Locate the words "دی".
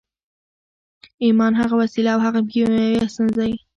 3.37-3.51